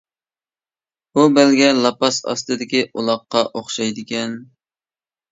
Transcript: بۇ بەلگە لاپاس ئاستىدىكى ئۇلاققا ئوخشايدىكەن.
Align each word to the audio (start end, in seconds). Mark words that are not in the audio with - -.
بۇ 1.17 1.25
بەلگە 1.33 1.67
لاپاس 1.79 2.17
ئاستىدىكى 2.31 2.81
ئۇلاققا 3.01 3.43
ئوخشايدىكەن. 3.61 4.33